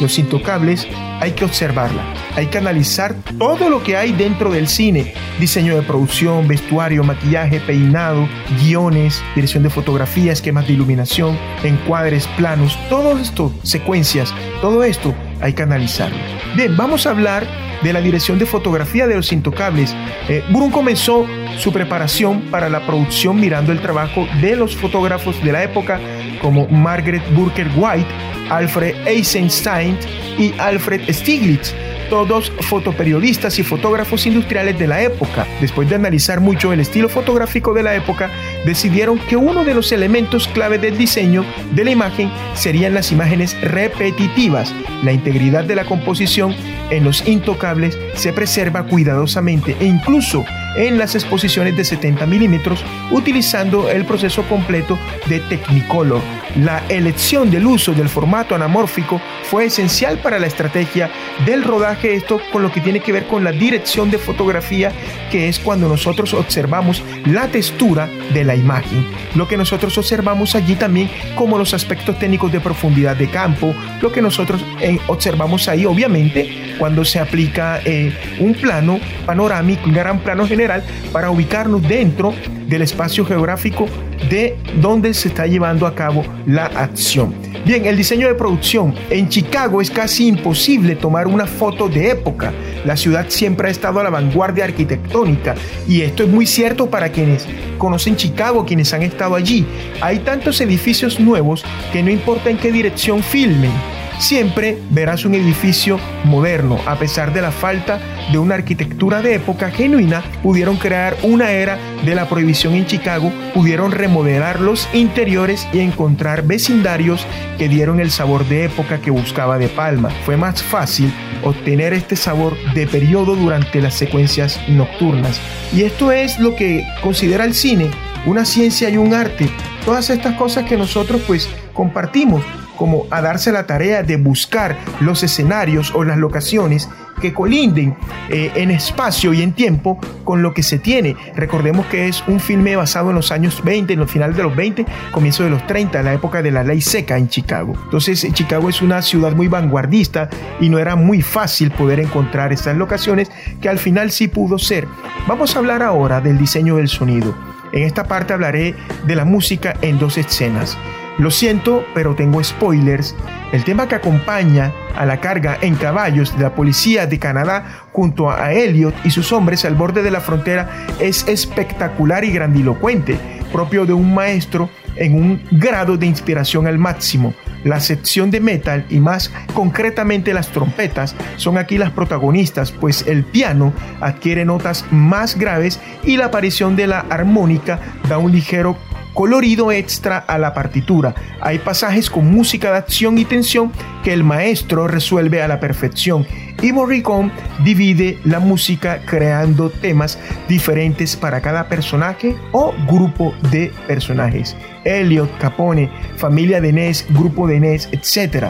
los 0.00 0.18
intocables 0.18 0.86
hay 1.20 1.32
que 1.32 1.44
observarla, 1.44 2.02
hay 2.36 2.46
que 2.46 2.58
analizar 2.58 3.14
todo 3.38 3.70
lo 3.70 3.82
que 3.82 3.96
hay 3.96 4.12
dentro 4.12 4.50
del 4.50 4.68
cine, 4.68 5.14
diseño 5.40 5.74
de 5.74 5.82
producción, 5.82 6.46
vestuario, 6.48 7.02
maquillaje, 7.02 7.60
peinado, 7.60 8.28
guiones, 8.60 9.22
dirección 9.34 9.62
de 9.62 9.70
fotografía, 9.70 10.32
esquemas 10.32 10.66
de 10.66 10.74
iluminación, 10.74 11.38
encuadres, 11.62 12.26
planos, 12.36 12.78
todo 12.90 13.16
esto, 13.16 13.52
secuencias, 13.62 14.34
todo 14.60 14.84
esto 14.84 15.14
hay 15.40 15.54
que 15.54 15.62
analizarlo. 15.62 16.18
Bien, 16.56 16.76
vamos 16.76 17.06
a 17.06 17.10
hablar 17.10 17.46
de 17.82 17.92
la 17.92 18.00
dirección 18.00 18.38
de 18.38 18.46
fotografía 18.46 19.06
de 19.06 19.16
Los 19.16 19.32
Intocables. 19.32 19.94
Eh, 20.28 20.44
Brun 20.50 20.70
comenzó 20.70 21.26
su 21.58 21.72
preparación 21.72 22.42
para 22.50 22.68
la 22.68 22.86
producción 22.86 23.40
mirando 23.40 23.72
el 23.72 23.80
trabajo 23.80 24.26
de 24.40 24.56
los 24.56 24.76
fotógrafos 24.76 25.42
de 25.42 25.52
la 25.52 25.62
época 25.62 26.00
como 26.40 26.66
Margaret 26.68 27.22
Burker 27.34 27.68
White, 27.76 28.08
Alfred 28.50 29.06
Eisenstein 29.06 29.96
y 30.38 30.52
Alfred 30.58 31.02
Stiglitz 31.12 31.74
todos 32.12 32.52
fotoperiodistas 32.60 33.58
y 33.58 33.62
fotógrafos 33.62 34.26
industriales 34.26 34.78
de 34.78 34.86
la 34.86 35.00
época. 35.00 35.46
Después 35.62 35.88
de 35.88 35.94
analizar 35.94 36.40
mucho 36.40 36.70
el 36.70 36.80
estilo 36.80 37.08
fotográfico 37.08 37.72
de 37.72 37.82
la 37.82 37.94
época, 37.94 38.28
decidieron 38.64 39.18
que 39.18 39.36
uno 39.36 39.64
de 39.64 39.74
los 39.74 39.92
elementos 39.92 40.48
clave 40.48 40.78
del 40.78 40.96
diseño 40.96 41.44
de 41.72 41.84
la 41.84 41.90
imagen 41.90 42.30
serían 42.54 42.94
las 42.94 43.12
imágenes 43.12 43.60
repetitivas. 43.62 44.74
La 45.02 45.12
integridad 45.12 45.64
de 45.64 45.76
la 45.76 45.84
composición 45.84 46.54
en 46.90 47.04
los 47.04 47.26
intocables 47.26 47.98
se 48.14 48.32
preserva 48.32 48.84
cuidadosamente 48.84 49.76
e 49.80 49.86
incluso 49.86 50.44
en 50.76 50.98
las 50.98 51.14
exposiciones 51.14 51.76
de 51.76 51.84
70 51.84 52.26
milímetros 52.26 52.84
utilizando 53.10 53.90
el 53.90 54.04
proceso 54.04 54.42
completo 54.48 54.98
de 55.26 55.40
Technicolor. 55.40 56.20
La 56.56 56.82
elección 56.88 57.50
del 57.50 57.66
uso 57.66 57.92
del 57.92 58.08
formato 58.08 58.54
anamórfico 58.54 59.20
fue 59.44 59.66
esencial 59.66 60.18
para 60.18 60.38
la 60.38 60.46
estrategia 60.46 61.10
del 61.46 61.64
rodaje, 61.64 62.14
esto 62.14 62.40
con 62.52 62.62
lo 62.62 62.70
que 62.70 62.80
tiene 62.80 63.00
que 63.00 63.12
ver 63.12 63.26
con 63.26 63.44
la 63.44 63.52
dirección 63.52 64.10
de 64.10 64.18
fotografía, 64.18 64.92
que 65.30 65.48
es 65.48 65.58
cuando 65.58 65.88
nosotros 65.88 66.34
observamos 66.34 67.02
la 67.26 67.48
textura 67.48 68.08
de 68.32 68.44
la 68.44 68.51
imagen. 68.54 69.06
Lo 69.34 69.48
que 69.48 69.56
nosotros 69.56 69.96
observamos 69.98 70.54
allí 70.54 70.74
también 70.74 71.10
como 71.34 71.58
los 71.58 71.74
aspectos 71.74 72.18
técnicos 72.18 72.52
de 72.52 72.60
profundidad 72.60 73.16
de 73.16 73.28
campo, 73.28 73.74
lo 74.00 74.12
que 74.12 74.22
nosotros 74.22 74.64
eh, 74.80 74.98
observamos 75.06 75.68
ahí 75.68 75.86
obviamente 75.86 76.74
cuando 76.78 77.04
se 77.04 77.18
aplica 77.18 77.80
eh, 77.84 78.12
un 78.40 78.54
plano 78.54 78.98
panorámico, 79.26 79.86
un 79.86 79.94
gran 79.94 80.18
plano 80.20 80.46
general 80.46 80.82
para 81.12 81.30
ubicarnos 81.30 81.82
dentro 81.82 82.34
del 82.72 82.82
espacio 82.82 83.24
geográfico 83.26 83.86
de 84.30 84.56
donde 84.80 85.12
se 85.12 85.28
está 85.28 85.46
llevando 85.46 85.86
a 85.86 85.94
cabo 85.94 86.24
la 86.46 86.64
acción. 86.64 87.34
Bien, 87.66 87.84
el 87.84 87.98
diseño 87.98 88.28
de 88.28 88.34
producción. 88.34 88.94
En 89.10 89.28
Chicago 89.28 89.82
es 89.82 89.90
casi 89.90 90.26
imposible 90.26 90.96
tomar 90.96 91.26
una 91.26 91.46
foto 91.46 91.88
de 91.88 92.10
época. 92.10 92.52
La 92.86 92.96
ciudad 92.96 93.26
siempre 93.28 93.68
ha 93.68 93.70
estado 93.70 94.00
a 94.00 94.02
la 94.02 94.10
vanguardia 94.10 94.64
arquitectónica 94.64 95.54
y 95.86 96.00
esto 96.00 96.22
es 96.22 96.30
muy 96.30 96.46
cierto 96.46 96.88
para 96.88 97.10
quienes 97.10 97.46
conocen 97.76 98.16
Chicago, 98.16 98.64
quienes 98.64 98.92
han 98.94 99.02
estado 99.02 99.34
allí. 99.34 99.66
Hay 100.00 100.20
tantos 100.20 100.60
edificios 100.62 101.20
nuevos 101.20 101.62
que 101.92 102.02
no 102.02 102.10
importa 102.10 102.48
en 102.48 102.56
qué 102.56 102.72
dirección 102.72 103.22
filmen 103.22 103.70
siempre 104.18 104.78
verás 104.90 105.24
un 105.24 105.34
edificio 105.34 105.98
moderno. 106.24 106.78
A 106.86 106.96
pesar 106.96 107.32
de 107.32 107.42
la 107.42 107.50
falta 107.50 108.00
de 108.30 108.38
una 108.38 108.54
arquitectura 108.54 109.22
de 109.22 109.34
época 109.34 109.70
genuina, 109.70 110.22
pudieron 110.42 110.76
crear 110.76 111.16
una 111.22 111.52
era 111.52 111.78
de 112.04 112.14
la 112.14 112.28
prohibición 112.28 112.74
en 112.74 112.86
Chicago, 112.86 113.32
pudieron 113.54 113.92
remodelar 113.92 114.60
los 114.60 114.88
interiores 114.92 115.66
y 115.72 115.80
encontrar 115.80 116.42
vecindarios 116.44 117.26
que 117.58 117.68
dieron 117.68 118.00
el 118.00 118.10
sabor 118.10 118.46
de 118.46 118.64
época 118.64 119.00
que 119.00 119.10
buscaba 119.10 119.58
De 119.58 119.68
Palma. 119.68 120.10
Fue 120.24 120.36
más 120.36 120.62
fácil 120.62 121.12
obtener 121.42 121.92
este 121.92 122.16
sabor 122.16 122.56
de 122.74 122.86
periodo 122.86 123.34
durante 123.34 123.80
las 123.80 123.94
secuencias 123.94 124.60
nocturnas. 124.68 125.40
Y 125.74 125.82
esto 125.82 126.12
es 126.12 126.38
lo 126.38 126.54
que 126.54 126.86
considera 127.02 127.44
el 127.44 127.54
cine 127.54 127.90
una 128.26 128.44
ciencia 128.44 128.88
y 128.88 128.96
un 128.96 129.14
arte. 129.14 129.48
Todas 129.84 130.10
estas 130.10 130.36
cosas 130.36 130.64
que 130.64 130.76
nosotros 130.76 131.22
pues 131.26 131.48
compartimos 131.72 132.44
como 132.82 133.06
a 133.10 133.22
darse 133.22 133.52
la 133.52 133.64
tarea 133.64 134.02
de 134.02 134.16
buscar 134.16 134.76
los 134.98 135.22
escenarios 135.22 135.92
o 135.94 136.02
las 136.02 136.18
locaciones 136.18 136.88
que 137.20 137.32
colinden 137.32 137.94
eh, 138.28 138.50
en 138.56 138.72
espacio 138.72 139.32
y 139.32 139.40
en 139.40 139.52
tiempo 139.52 140.00
con 140.24 140.42
lo 140.42 140.52
que 140.52 140.64
se 140.64 140.80
tiene. 140.80 141.14
Recordemos 141.36 141.86
que 141.86 142.08
es 142.08 142.24
un 142.26 142.40
filme 142.40 142.74
basado 142.74 143.10
en 143.10 143.14
los 143.14 143.30
años 143.30 143.62
20, 143.62 143.92
en 143.92 144.00
los 144.00 144.10
finales 144.10 144.36
de 144.36 144.42
los 144.42 144.56
20, 144.56 144.84
comienzo 145.12 145.44
de 145.44 145.50
los 145.50 145.64
30, 145.68 146.02
la 146.02 146.12
época 146.12 146.42
de 146.42 146.50
la 146.50 146.64
ley 146.64 146.80
seca 146.80 147.16
en 147.16 147.28
Chicago. 147.28 147.74
Entonces, 147.84 148.26
Chicago 148.32 148.68
es 148.68 148.82
una 148.82 149.00
ciudad 149.00 149.30
muy 149.30 149.46
vanguardista 149.46 150.28
y 150.60 150.68
no 150.68 150.80
era 150.80 150.96
muy 150.96 151.22
fácil 151.22 151.70
poder 151.70 152.00
encontrar 152.00 152.52
estas 152.52 152.76
locaciones 152.76 153.30
que 153.60 153.68
al 153.68 153.78
final 153.78 154.10
sí 154.10 154.26
pudo 154.26 154.58
ser. 154.58 154.88
Vamos 155.28 155.54
a 155.54 155.60
hablar 155.60 155.84
ahora 155.84 156.20
del 156.20 156.36
diseño 156.36 156.78
del 156.78 156.88
sonido. 156.88 157.32
En 157.72 157.84
esta 157.84 158.08
parte 158.08 158.32
hablaré 158.32 158.74
de 159.06 159.14
la 159.14 159.24
música 159.24 159.76
en 159.82 160.00
dos 160.00 160.18
escenas. 160.18 160.76
Lo 161.18 161.30
siento, 161.30 161.84
pero 161.94 162.14
tengo 162.14 162.42
spoilers. 162.42 163.14
El 163.52 163.64
tema 163.64 163.86
que 163.86 163.94
acompaña 163.94 164.72
a 164.96 165.04
la 165.04 165.20
carga 165.20 165.58
en 165.60 165.74
caballos 165.74 166.36
de 166.36 166.42
la 166.42 166.54
policía 166.54 167.06
de 167.06 167.18
Canadá 167.18 167.84
junto 167.92 168.30
a 168.30 168.52
Elliot 168.52 168.94
y 169.04 169.10
sus 169.10 169.30
hombres 169.32 169.64
al 169.66 169.74
borde 169.74 170.02
de 170.02 170.10
la 170.10 170.20
frontera 170.20 170.70
es 171.00 171.28
espectacular 171.28 172.24
y 172.24 172.32
grandilocuente, 172.32 173.18
propio 173.52 173.84
de 173.84 173.92
un 173.92 174.14
maestro 174.14 174.70
en 174.96 175.14
un 175.14 175.42
grado 175.50 175.96
de 175.96 176.06
inspiración 176.06 176.66
al 176.66 176.78
máximo. 176.78 177.34
La 177.64 177.78
sección 177.80 178.30
de 178.30 178.40
metal 178.40 178.86
y 178.88 178.98
más 178.98 179.30
concretamente 179.54 180.34
las 180.34 180.48
trompetas 180.48 181.14
son 181.36 181.58
aquí 181.58 181.78
las 181.78 181.90
protagonistas, 181.90 182.72
pues 182.72 183.06
el 183.06 183.24
piano 183.24 183.72
adquiere 184.00 184.44
notas 184.44 184.84
más 184.90 185.38
graves 185.38 185.78
y 186.02 186.16
la 186.16 186.26
aparición 186.26 186.74
de 186.74 186.86
la 186.88 187.00
armónica 187.10 187.78
da 188.08 188.18
un 188.18 188.32
ligero 188.32 188.76
colorido 189.14 189.72
extra 189.72 190.18
a 190.18 190.38
la 190.38 190.54
partitura. 190.54 191.14
Hay 191.40 191.58
pasajes 191.58 192.10
con 192.10 192.32
música 192.32 192.70
de 192.70 192.78
acción 192.78 193.18
y 193.18 193.24
tensión 193.24 193.72
que 194.02 194.12
el 194.12 194.24
maestro 194.24 194.88
resuelve 194.88 195.42
a 195.42 195.48
la 195.48 195.60
perfección 195.60 196.26
y 196.62 196.72
Morricone 196.72 197.32
divide 197.64 198.18
la 198.24 198.38
música 198.38 199.02
creando 199.04 199.70
temas 199.70 200.18
diferentes 200.48 201.16
para 201.16 201.40
cada 201.40 201.68
personaje 201.68 202.36
o 202.52 202.72
grupo 202.86 203.34
de 203.50 203.72
personajes. 203.86 204.56
Elliot, 204.84 205.36
Capone, 205.38 205.90
familia 206.16 206.60
de 206.60 206.72
Ness, 206.72 207.06
grupo 207.10 207.46
de 207.46 207.60
Ness, 207.60 207.88
etc. 207.92 208.46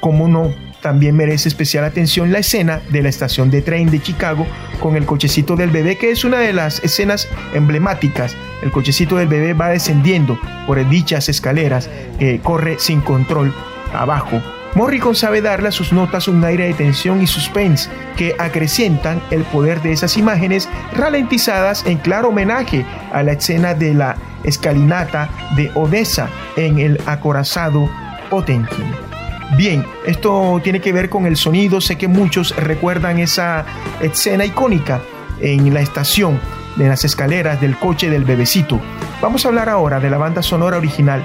Como 0.00 0.28
no 0.28 0.69
también 0.80 1.16
merece 1.16 1.48
especial 1.48 1.84
atención 1.84 2.32
la 2.32 2.38
escena 2.38 2.80
de 2.90 3.02
la 3.02 3.08
estación 3.08 3.50
de 3.50 3.62
tren 3.62 3.90
de 3.90 4.00
Chicago 4.00 4.46
con 4.80 4.96
el 4.96 5.06
cochecito 5.06 5.56
del 5.56 5.70
bebé, 5.70 5.96
que 5.96 6.10
es 6.10 6.24
una 6.24 6.38
de 6.38 6.52
las 6.52 6.82
escenas 6.82 7.28
emblemáticas. 7.54 8.36
El 8.62 8.70
cochecito 8.70 9.16
del 9.16 9.28
bebé 9.28 9.52
va 9.54 9.68
descendiendo 9.68 10.38
por 10.66 10.88
dichas 10.88 11.28
escaleras 11.28 11.90
que 12.18 12.40
corre 12.40 12.78
sin 12.78 13.00
control 13.00 13.54
abajo. 13.92 14.40
Morricone 14.74 15.16
sabe 15.16 15.42
darle 15.42 15.68
a 15.68 15.72
sus 15.72 15.92
notas 15.92 16.28
un 16.28 16.44
aire 16.44 16.68
de 16.68 16.74
tensión 16.74 17.20
y 17.20 17.26
suspense 17.26 17.90
que 18.16 18.36
acrecientan 18.38 19.20
el 19.30 19.42
poder 19.42 19.82
de 19.82 19.92
esas 19.92 20.16
imágenes 20.16 20.68
ralentizadas 20.96 21.84
en 21.86 21.98
claro 21.98 22.28
homenaje 22.28 22.86
a 23.12 23.22
la 23.24 23.32
escena 23.32 23.74
de 23.74 23.94
la 23.94 24.16
escalinata 24.44 25.28
de 25.56 25.70
Odessa 25.74 26.28
en 26.56 26.78
el 26.78 27.00
acorazado 27.06 27.90
Potemkin. 28.30 29.09
Bien, 29.56 29.84
esto 30.06 30.60
tiene 30.62 30.80
que 30.80 30.92
ver 30.92 31.10
con 31.10 31.26
el 31.26 31.36
sonido. 31.36 31.80
Sé 31.80 31.98
que 31.98 32.08
muchos 32.08 32.54
recuerdan 32.56 33.18
esa 33.18 33.66
escena 34.00 34.44
icónica 34.44 35.00
en 35.40 35.72
la 35.74 35.80
estación 35.80 36.40
de 36.76 36.88
las 36.88 37.04
escaleras 37.04 37.60
del 37.60 37.76
coche 37.76 38.10
del 38.10 38.24
bebecito. 38.24 38.80
Vamos 39.20 39.44
a 39.44 39.48
hablar 39.48 39.68
ahora 39.68 39.98
de 40.00 40.08
la 40.08 40.18
banda 40.18 40.42
sonora 40.42 40.76
original 40.76 41.24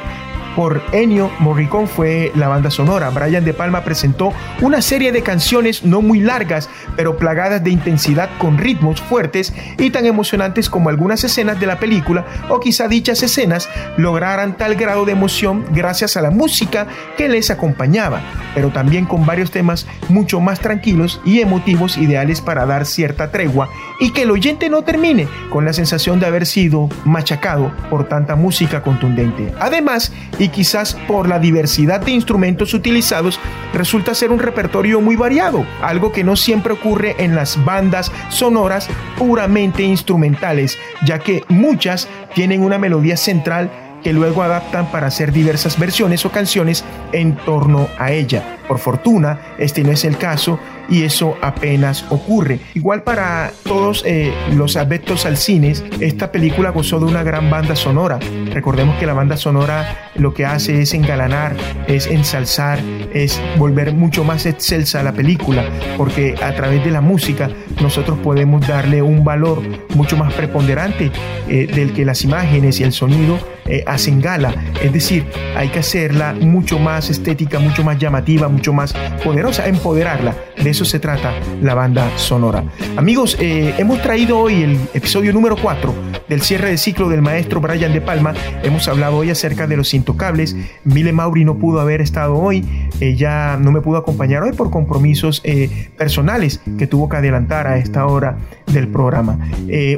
por 0.56 0.82
Ennio 0.92 1.30
Morricone 1.40 1.88
fue 1.88 2.32
la 2.36 2.48
banda 2.48 2.72
sonora. 2.72 3.10
Brian 3.10 3.44
De 3.44 3.54
Palma 3.54 3.84
presentó 3.84 4.34
una 4.62 4.82
serie 4.82 5.12
de 5.12 5.22
canciones 5.22 5.84
no 5.84 6.02
muy 6.02 6.20
largas, 6.20 6.70
pero 6.96 7.18
plagadas 7.18 7.64
de 7.64 7.72
intensidad 7.72 8.30
con 8.38 8.58
ritmos 8.58 9.02
fuertes 9.02 9.54
y 9.78 9.90
tan 9.90 10.06
emocionantes 10.06 10.70
como 10.70 10.90
algunas 10.90 11.24
escenas 11.24 11.60
de 11.60 11.68
la 11.68 11.80
película, 11.80 12.26
o 12.50 12.60
quizá 12.60 12.88
dichas 12.88 13.22
escenas 13.24 13.70
lograran 13.98 14.58
tal 14.58 14.76
grado 14.76 15.06
de 15.06 15.12
emoción 15.12 15.66
gracias 15.72 16.18
a 16.18 16.22
la 16.22 16.32
música 16.32 16.88
que 17.18 17.28
les 17.28 17.50
acompañaba, 17.52 18.22
pero 18.54 18.70
también 18.70 19.06
con 19.06 19.26
varios 19.26 19.52
temas 19.52 19.86
mucho 20.10 20.40
más 20.40 20.60
tranquilos 20.60 21.22
y 21.26 21.42
emotivos 21.42 21.98
ideales 21.98 22.42
para 22.42 22.66
dar 22.66 22.86
cierta 22.86 23.32
tregua 23.32 23.70
y 24.00 24.12
que 24.12 24.24
el 24.24 24.32
oyente 24.32 24.70
no 24.70 24.84
termine 24.84 25.28
con 25.50 25.66
la 25.66 25.74
sensación 25.74 26.20
de 26.20 26.26
haber 26.26 26.46
sido 26.46 26.90
machacado 27.06 27.72
por 27.90 28.08
tanta 28.08 28.36
música 28.36 28.82
contundente. 28.82 29.54
Además, 29.60 30.12
quizás 30.50 30.96
por 31.08 31.28
la 31.28 31.40
diversidad 31.40 32.02
de 32.02 32.12
instrumentos 32.12 32.74
utilizados, 32.74 33.40
resulta 33.74 34.14
ser 34.14 34.32
un 34.32 34.40
repertorio 34.40 35.02
muy 35.02 35.16
variado, 35.16 35.66
algo 35.82 36.12
que 36.12 36.24
no 36.24 36.36
siempre 36.36 36.74
ocurre 36.74 37.16
en 37.20 37.36
las 37.36 37.64
bandas 37.64 38.12
sonoras 38.30 38.88
puramente 39.18 39.84
instrumentales, 39.84 40.78
ya 41.06 41.20
que 41.20 41.44
muchas 41.50 42.08
tienen 42.34 42.64
una 42.64 42.78
melodía 42.78 43.18
central 43.18 43.70
que 44.04 44.14
luego 44.14 44.44
adaptan 44.44 44.92
para 44.92 45.08
hacer 45.08 45.32
diversas 45.32 45.80
versiones 45.80 46.26
o 46.26 46.32
canciones 46.32 46.84
en 47.12 47.36
torno 47.38 47.88
a 47.98 48.12
ella. 48.12 48.60
Por 48.68 48.80
fortuna, 48.80 49.40
este 49.58 49.84
no 49.84 49.92
es 49.92 50.06
el 50.06 50.18
caso 50.18 50.60
y 50.90 51.04
eso 51.04 51.38
apenas 51.42 52.06
ocurre. 52.10 52.60
Igual 52.74 53.04
para 53.04 53.52
todos 53.64 54.04
eh, 54.06 54.34
los 54.54 54.78
adeptos 54.78 55.26
al 55.26 55.38
cine, 55.38 55.74
esta 56.00 56.32
película 56.32 56.70
gozó 56.70 57.00
de 57.00 57.06
una 57.06 57.24
gran 57.24 57.50
banda 57.50 57.76
sonora. 57.76 58.20
Recordemos 58.52 58.98
que 58.98 59.06
la 59.06 59.14
banda 59.14 59.38
sonora 59.38 60.12
lo 60.16 60.34
que 60.34 60.46
hace 60.46 60.82
es 60.82 60.94
engalanar, 60.94 61.56
es 61.88 62.08
ensalzar, 62.08 62.80
es 63.14 63.42
volver 63.58 63.94
mucho 63.94 64.24
más 64.24 64.46
excelsa 64.46 65.00
a 65.00 65.04
la 65.04 65.14
película, 65.14 65.66
porque 65.98 66.36
a 66.42 66.54
través 66.56 66.84
de 66.84 66.92
la 66.92 67.02
música 67.02 67.50
nosotros 67.82 68.20
podemos 68.20 68.66
darle 68.68 69.02
un 69.02 69.24
valor 69.24 69.62
mucho 69.96 70.18
más 70.18 70.34
preponderante 70.34 71.12
eh, 71.48 71.68
del 71.68 71.94
que 71.94 72.06
las 72.06 72.24
imágenes 72.24 72.80
y 72.80 72.84
el 72.84 72.92
sonido 72.92 73.40
eh, 73.68 73.84
hacen 73.88 74.22
gala. 74.22 74.54
Es 74.82 74.94
decir, 74.94 75.26
hay 75.56 75.70
que 75.70 75.80
hacerla 75.80 76.36
mucho 76.40 76.78
más 76.78 77.10
estética, 77.10 77.58
mucho 77.60 77.84
más 77.84 77.98
llamativa, 77.98 78.48
mucho 78.56 78.74
más 78.74 78.94
poderosa, 79.24 79.68
empoderarla. 79.68 80.34
De 80.62 80.70
eso 80.70 80.86
se 80.86 81.00
trata 81.00 81.34
la 81.62 81.74
banda 81.74 82.10
sonora. 82.18 82.64
Amigos, 82.96 83.38
eh, 83.40 83.76
hemos 83.78 84.02
traído 84.02 84.40
hoy 84.40 84.64
el 84.64 84.80
episodio 84.94 85.34
número 85.34 85.58
4 85.62 85.94
del 86.30 86.42
cierre 86.42 86.70
de 86.70 86.78
ciclo 86.78 87.10
del 87.10 87.22
maestro 87.22 87.62
Brian 87.62 87.94
De 87.94 88.02
Palma. 88.02 88.34
Hemos 88.64 88.88
hablado 88.88 89.18
hoy 89.18 89.30
acerca 89.30 89.68
de 89.68 89.78
los 89.78 89.94
intocables. 89.94 90.56
Mile 90.84 91.14
Mauri 91.14 91.46
no 91.46 91.58
pudo 91.58 91.80
haber 91.80 92.02
estado 92.02 92.36
hoy. 92.36 92.66
Ella 93.00 93.58
no 93.58 93.72
me 93.72 93.82
pudo 93.82 93.98
acompañar 93.98 94.44
hoy 94.44 94.54
por 94.54 94.70
compromisos 94.72 95.42
eh, 95.44 95.90
personales 95.98 96.62
que 96.78 96.88
tuvo 96.88 97.10
que 97.10 97.18
adelantar 97.18 97.68
a 97.68 97.78
esta 97.78 98.06
hora 98.06 98.38
del 98.68 98.88
programa. 98.88 99.38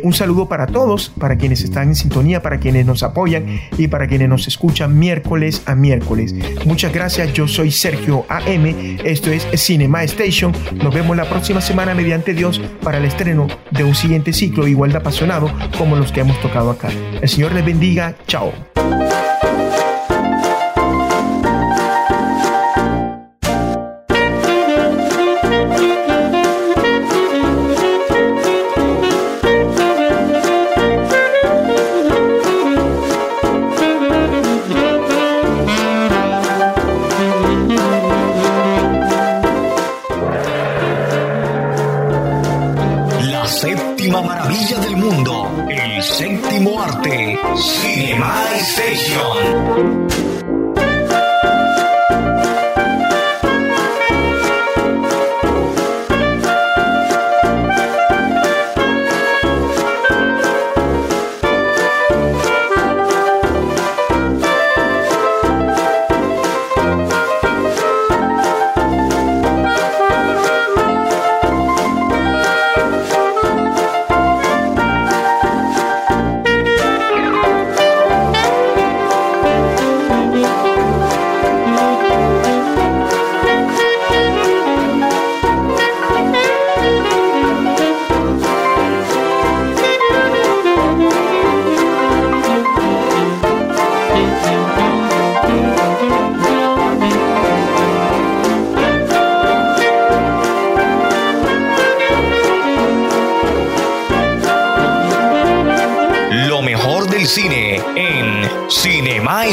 un 0.03 0.13
saludo 0.13 0.47
para 0.47 0.67
todos, 0.67 1.09
para 1.09 1.37
quienes 1.37 1.63
están 1.63 1.89
en 1.89 1.95
sintonía, 1.95 2.41
para 2.41 2.59
quienes 2.59 2.85
nos 2.85 3.01
apoyan 3.01 3.45
y 3.77 3.87
para 3.87 4.07
quienes 4.07 4.29
nos 4.29 4.47
escuchan 4.47 4.99
miércoles 4.99 5.63
a 5.65 5.75
miércoles. 5.75 6.35
Muchas 6.65 6.93
gracias, 6.93 7.33
yo 7.33 7.47
soy 7.47 7.71
Sergio 7.71 8.25
AM, 8.29 8.65
esto 9.03 9.31
es 9.31 9.47
Cinema 9.55 10.03
Station. 10.03 10.53
Nos 10.75 10.93
vemos 10.93 11.15
la 11.15 11.25
próxima 11.25 11.61
semana 11.61 11.95
mediante 11.95 12.33
Dios 12.33 12.61
para 12.83 12.97
el 12.97 13.05
estreno 13.05 13.47
de 13.71 13.83
un 13.83 13.95
siguiente 13.95 14.33
ciclo 14.33 14.67
igual 14.67 14.91
de 14.91 14.97
apasionado 14.97 15.51
como 15.77 15.95
los 15.95 16.11
que 16.17 16.21
hemos 16.21 16.41
tocado 16.41 16.71
acá. 16.71 16.89
El 17.21 17.30
Señor 17.30 17.51
les 17.51 17.63
bendiga, 17.63 18.15
chao. 18.25 18.51
Cinema 47.55 48.57
Station. 48.60 50.37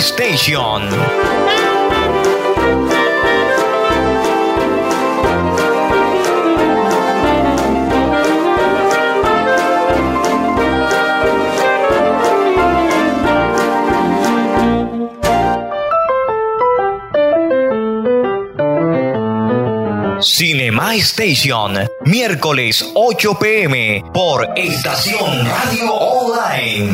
Station. 0.04 0.82
Cinema 20.20 20.94
Station, 20.96 21.72
miércoles 22.04 22.90
8 22.94 23.38
pm 23.38 24.04
por 24.12 24.46
Estación 24.56 25.46
Radio 25.46 25.94
Online. 25.94 26.93